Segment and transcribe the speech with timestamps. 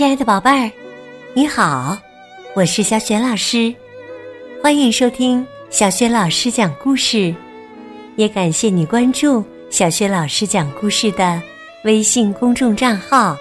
[0.00, 0.72] 亲爱的宝贝儿，
[1.34, 1.94] 你好，
[2.56, 3.74] 我是小雪老师，
[4.62, 7.34] 欢迎收听小雪老师讲故事，
[8.16, 11.42] 也感谢你关注小雪老师讲故事的
[11.84, 13.36] 微信公众账号。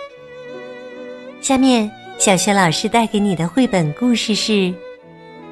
[1.40, 4.52] 下面，小雪老师带给你的绘本故事是《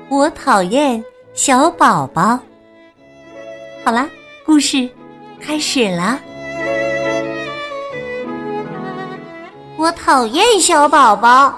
[0.09, 1.01] 我讨厌
[1.33, 2.33] 小宝宝》。
[3.81, 4.09] 好啦，
[4.45, 4.89] 故事
[5.39, 6.19] 开始了。
[9.87, 11.53] 我讨厌小宝宝。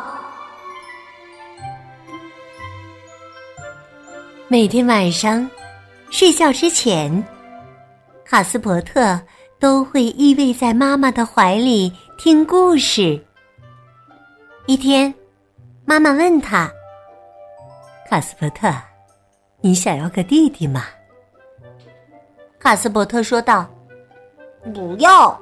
[4.47, 5.49] 每天晚上
[6.11, 7.23] 睡觉之前，
[8.23, 9.19] 卡斯伯特
[9.59, 13.19] 都会依偎在妈妈的怀里听故事。
[14.67, 15.11] 一天，
[15.83, 16.71] 妈妈问他
[18.07, 18.71] ：“卡斯伯特，
[19.59, 20.85] 你想要个弟弟吗？”
[22.61, 23.66] 卡斯伯特说道
[24.71, 25.35] ：“不要。”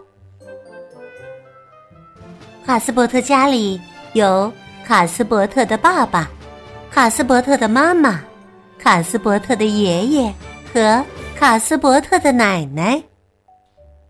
[2.68, 3.80] 卡斯伯特家里
[4.12, 4.52] 有
[4.86, 6.30] 卡斯伯特的爸爸、
[6.92, 8.20] 卡斯伯特的妈妈、
[8.78, 10.34] 卡斯伯特的爷爷
[10.74, 11.02] 和
[11.34, 13.02] 卡斯伯特的奶奶，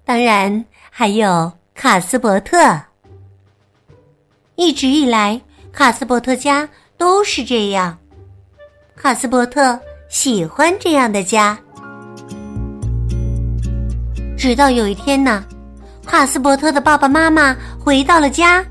[0.03, 2.57] 当然还有卡斯伯特。
[4.55, 5.39] 一直以来，
[5.71, 7.95] 卡斯伯特家都是这样。
[8.95, 11.55] 卡斯伯特喜欢这样的家，
[14.35, 15.45] 直到有一天呢。
[16.07, 18.65] 帕斯伯特的爸爸妈妈回到了家，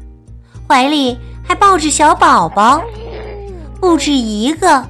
[0.66, 2.82] 怀里还抱着小宝宝，
[3.78, 4.84] 不止一个，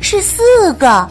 [0.00, 1.08] 是四个。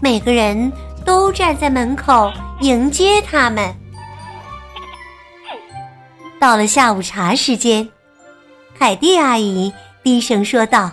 [0.00, 0.72] 每个人
[1.04, 3.72] 都站在门口迎接他们。
[6.40, 7.88] 到了下午茶时间，
[8.76, 10.90] 凯蒂阿姨低声说道：“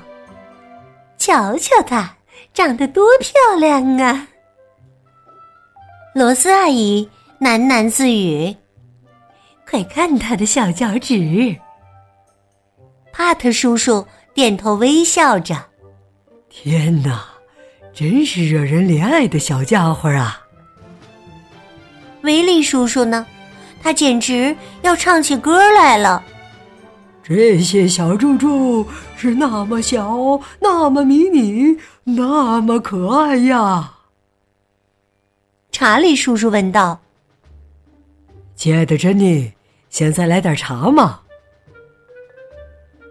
[1.18, 2.14] 瞧瞧她，
[2.54, 4.28] 长得多漂亮啊！”
[6.14, 7.10] 罗斯阿姨。
[7.42, 8.54] 喃喃自语
[9.66, 11.56] ：“快看他的小脚趾。”
[13.14, 15.56] 帕特叔叔点头微笑着
[16.50, 17.26] ：“天哪，
[17.94, 20.42] 真是惹人怜爱的小家伙啊！”
[22.24, 23.26] 维利叔叔呢？
[23.82, 26.22] 他简直要唱起歌来了。
[27.24, 28.86] 这些小猪猪
[29.16, 33.94] 是那么小，那么迷你，那么可爱呀！
[35.72, 37.00] 查理叔叔问道。
[38.60, 39.50] 亲爱的珍妮，
[39.90, 41.22] 现在来点茶嘛？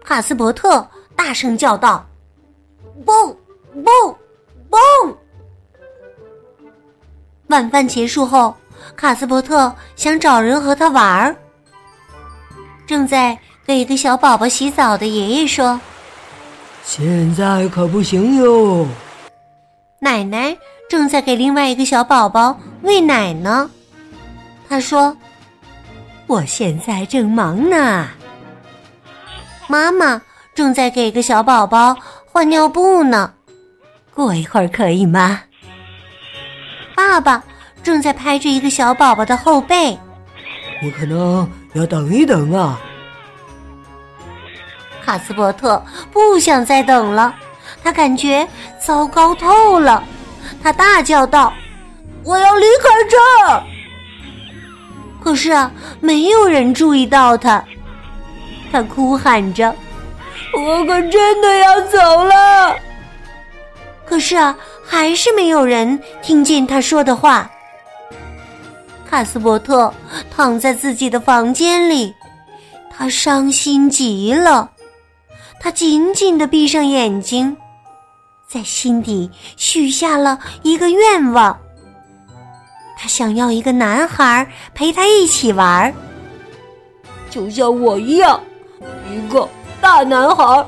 [0.05, 2.07] 卡斯伯特大声叫道
[3.03, 3.35] ：“蹦
[3.83, 4.15] 蹦
[4.69, 4.79] 蹦！”
[7.49, 8.55] 晚饭结束后，
[8.95, 11.35] 卡斯伯特想找人和他玩儿。
[12.85, 15.81] 正在给一个小宝宝洗澡的爷爷说
[16.85, 18.85] ：“现在可不行哟。”
[19.99, 20.55] 奶奶
[20.87, 23.67] 正在给另外一个小宝宝喂奶呢。
[24.69, 25.17] 他说。
[26.29, 28.07] 我现在正忙呢。
[29.67, 30.21] 妈妈
[30.53, 33.33] 正在给个小宝宝换尿布呢，
[34.13, 35.41] 过一会儿可以吗？
[36.95, 37.43] 爸爸
[37.81, 39.97] 正在拍着一个小宝宝的后背，
[40.83, 42.79] 你可能要等一等啊。
[45.03, 47.33] 卡斯伯特不想再等了，
[47.83, 48.47] 他感觉
[48.79, 50.03] 糟糕透了，
[50.61, 51.51] 他大叫道
[52.23, 53.17] ：“我要离开这
[53.51, 53.63] 儿！”
[55.21, 57.63] 可是啊，没有人注意到他。
[58.71, 59.75] 他哭喊着
[60.55, 62.75] ：“我可真的要走了。”
[64.05, 67.49] 可是啊，还是没有人听见他说的话。
[69.09, 69.93] 卡斯伯特
[70.29, 72.13] 躺在自己的房间里，
[72.89, 74.69] 他伤心极了。
[75.59, 77.57] 他紧紧的闭上眼睛，
[78.47, 81.59] 在心底许下了一个愿望。
[83.01, 84.45] 他想要一个男孩
[84.75, 85.93] 陪他一起玩，
[87.29, 88.43] 就像我一样，
[89.09, 89.47] 一个
[89.79, 90.65] 大男孩，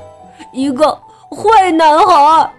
[0.53, 0.97] 一个
[1.29, 2.53] 坏男孩。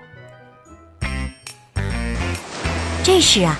[3.03, 3.59] 这时啊，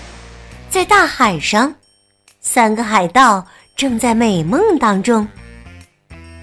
[0.69, 1.75] 在大海上，
[2.43, 3.43] 三个海盗
[3.75, 5.27] 正在美梦当中。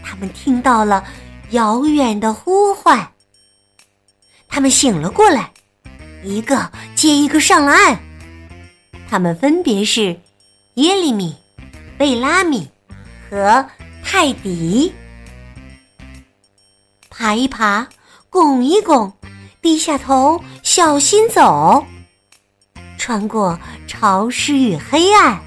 [0.03, 1.03] 他们听到了
[1.51, 3.07] 遥远的呼唤，
[4.47, 5.51] 他们醒了过来，
[6.23, 7.99] 一个接一个上了岸。
[9.09, 10.19] 他们分别是
[10.75, 11.35] 耶利米、
[11.97, 12.69] 贝拉米
[13.29, 13.65] 和
[14.03, 14.94] 泰迪。
[17.09, 17.88] 爬一爬，
[18.29, 19.11] 拱一拱，
[19.61, 21.83] 低下头，小心走。
[23.00, 25.41] 穿过潮湿与黑暗，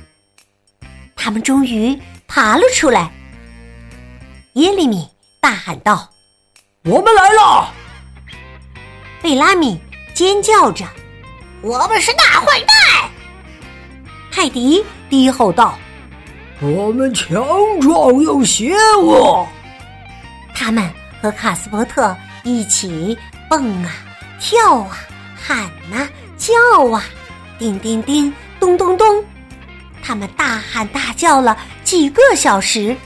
[1.14, 3.12] 他们终于爬了出来。
[4.54, 5.08] 耶利米
[5.40, 6.10] 大喊道
[6.84, 7.72] ：“我们来了！”
[9.22, 9.80] 贝拉米
[10.14, 10.84] 尖叫着
[11.62, 13.10] ：“我们是大坏蛋！”
[14.32, 15.78] 泰迪低吼道
[16.60, 17.44] ：“我们强
[17.80, 19.46] 壮又邪恶。”
[20.56, 20.90] 他们
[21.20, 23.16] 和卡斯伯特一起
[23.48, 23.92] 蹦啊、
[24.40, 24.98] 跳啊、
[25.36, 26.08] 喊呐、
[26.38, 26.54] 叫
[26.90, 27.04] 啊，
[27.58, 29.22] 叮叮叮，咚咚咚，
[30.02, 32.96] 他们大喊大叫了几个小时，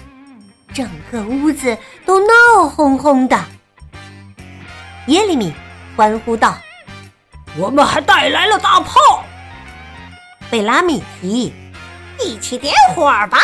[0.72, 3.44] 整个屋子都闹哄哄的。
[5.08, 5.52] 耶利米
[5.96, 6.56] 欢呼道
[7.58, 8.94] ：“我们还带来了大炮！”
[10.50, 11.52] 贝拉米提议
[12.24, 13.38] ：“一起点火吧！”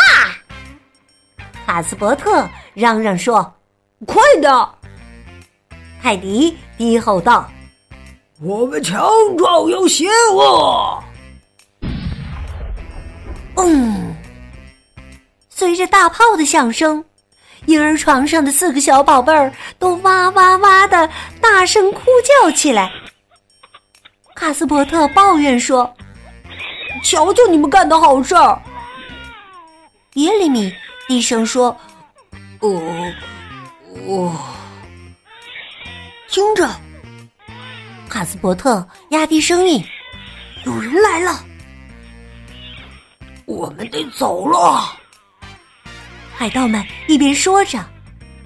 [1.66, 3.52] 卡斯伯特嚷嚷说
[4.06, 4.68] ：“快的！”
[6.02, 7.48] 泰迪低吼道
[8.40, 11.02] ：“我们强壮有邪恶！”
[13.56, 14.14] 嗯，
[15.48, 17.04] 随着大炮的响声，
[17.66, 21.08] 婴儿床上的四个小宝贝儿都哇哇哇的
[21.40, 22.00] 大声哭
[22.42, 22.90] 叫起来。
[24.34, 25.94] 卡斯伯特抱怨说
[27.02, 28.60] ：“瞧瞧你们干的好事儿！”
[30.14, 30.72] 耶利米
[31.08, 31.76] 低声说
[32.60, 33.12] ：“哦，
[34.06, 34.36] 哦。”
[36.28, 36.66] 听着，
[38.08, 39.84] 哈斯伯特压低声音
[40.64, 41.44] ：“有人来了，
[43.44, 44.96] 我们得走了。”
[46.34, 47.84] 海盗们一边说着，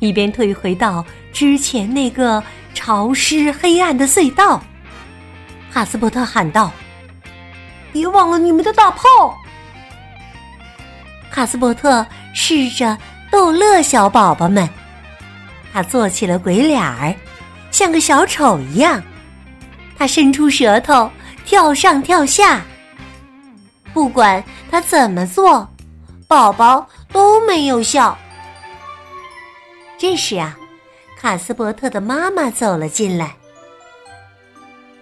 [0.00, 2.42] 一边退回到之前那个
[2.74, 4.60] 潮湿黑暗的隧道。
[5.70, 6.72] 哈斯伯特喊道
[7.96, 9.34] ：“别忘了你们的大炮！”
[11.32, 12.98] 卡斯伯特试着
[13.30, 14.68] 逗乐小宝宝们，
[15.72, 17.14] 他做起了鬼脸儿。
[17.70, 19.02] 像个小丑一样，
[19.98, 21.10] 他伸出舌头，
[21.46, 22.62] 跳上跳下。
[23.94, 25.66] 不管他怎么做，
[26.28, 28.16] 宝宝都没有笑。
[29.96, 30.54] 这时啊，
[31.18, 33.34] 卡斯伯特的妈妈走了进来，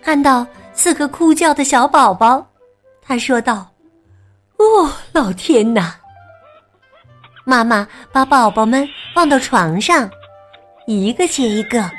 [0.03, 2.45] 看到四个哭叫的小宝宝，
[3.07, 3.71] 他说道
[4.57, 5.95] ：“哦，老天哪！”
[7.45, 10.11] 妈妈把宝宝们放到床上，
[10.87, 11.91] 一个接一个。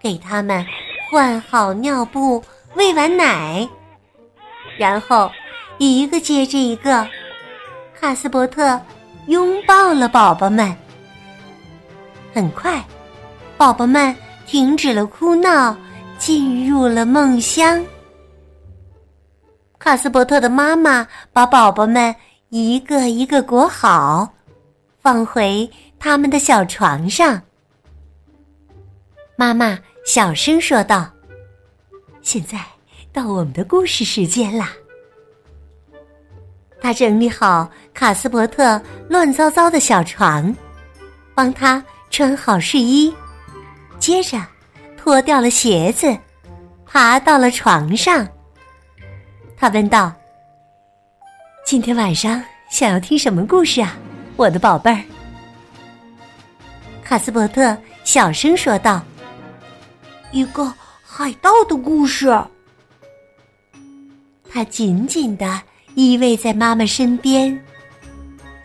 [0.00, 0.62] 给他们
[1.10, 2.44] 换好尿布，
[2.74, 3.66] 喂完奶，
[4.76, 5.30] 然后
[5.78, 7.08] 一个接着一个，
[7.98, 8.78] 卡斯伯特
[9.28, 10.76] 拥抱了宝宝们。
[12.34, 12.84] 很快，
[13.56, 14.14] 宝宝们
[14.46, 15.74] 停止了哭闹，
[16.18, 17.82] 进入了梦乡。
[19.84, 22.16] 卡斯伯特的妈妈把宝宝们
[22.48, 24.32] 一个一个裹好，
[25.02, 27.42] 放回他们的小床上。
[29.36, 29.78] 妈妈。
[30.06, 31.10] 小声说道
[32.20, 32.58] ：“现在
[33.10, 34.70] 到我们的故事时间啦。”
[36.78, 40.54] 他整理好卡斯伯特乱糟糟的小床，
[41.34, 43.14] 帮他穿好睡衣，
[43.98, 44.38] 接着
[44.94, 46.14] 脱掉了鞋子，
[46.84, 48.28] 爬到了床上。
[49.64, 50.12] 他问道
[51.64, 53.96] ：“今天晚上想要听什么故事啊，
[54.36, 55.00] 我的宝贝儿？”
[57.02, 57.74] 卡斯伯特
[58.04, 59.02] 小声说道。
[60.32, 60.70] 一个
[61.02, 62.28] 海盗的故事。
[64.50, 65.62] 他紧紧的
[65.94, 67.58] 依偎在妈妈身边，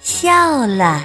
[0.01, 1.01] 笑了。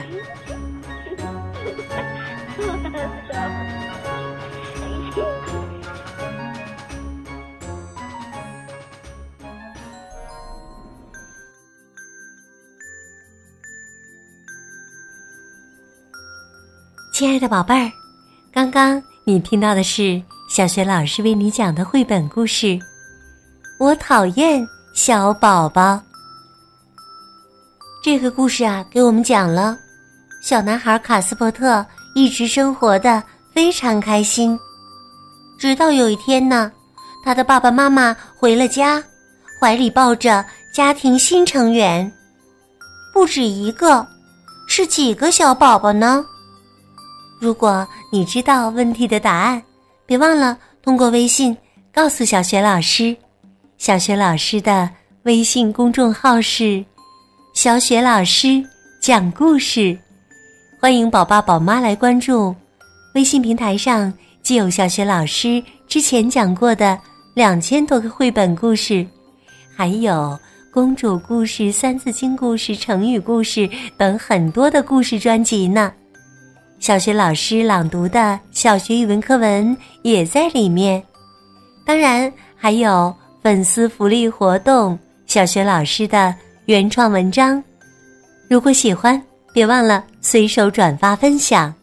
[17.14, 17.92] 亲爱的宝贝儿，
[18.52, 20.20] 刚刚你听到的是。
[20.48, 22.76] 小学老师为你讲的绘本故事，
[23.78, 26.00] 我讨厌小宝宝。
[28.02, 29.78] 这个故事啊，给我们讲了
[30.42, 34.58] 小男孩卡斯伯特一直生活的非常开心，
[35.56, 36.72] 直到有一天呢，
[37.24, 39.00] 他的爸爸妈妈回了家，
[39.60, 40.44] 怀里抱着
[40.74, 42.12] 家庭新成员，
[43.12, 44.04] 不止一个，
[44.66, 46.26] 是几个小宝宝呢？
[47.40, 49.62] 如果你知道问题的答案。
[50.06, 51.56] 别忘了通过微信
[51.90, 53.16] 告诉小雪老师，
[53.78, 54.90] 小雪老师的
[55.22, 56.84] 微信公众号是
[57.56, 58.62] “小雪老师
[59.00, 59.98] 讲故事”，
[60.78, 62.54] 欢迎宝爸宝妈来关注。
[63.14, 64.12] 微信平台上
[64.42, 66.98] 既有小雪老师之前讲过的
[67.34, 69.06] 两千多个绘本故事，
[69.74, 70.38] 还有
[70.70, 75.90] 公主故事、三字经故事、成语故事等很多的故事专辑呢。
[76.78, 81.02] 小学老师朗读的小学语文课文也在里面，
[81.86, 86.34] 当然还有粉丝福利活动，小学老师的
[86.66, 87.62] 原创文章。
[88.50, 89.20] 如果喜欢，
[89.54, 91.74] 别忘了随手转发分享。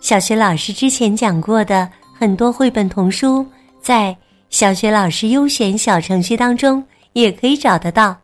[0.00, 3.44] 小学老师之前讲过的很多绘本童书，
[3.82, 4.16] 在
[4.50, 6.82] 小学老师优选小程序当中
[7.12, 8.16] 也可以找得到。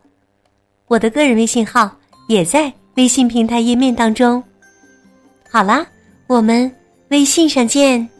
[0.87, 1.93] 我的个人微信号
[2.29, 4.41] 也在微信平台页面当中。
[5.51, 5.85] 好啦。
[6.27, 6.85] 我们。
[7.09, 8.14] 微信上见。